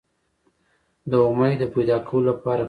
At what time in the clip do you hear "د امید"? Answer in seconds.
1.09-1.55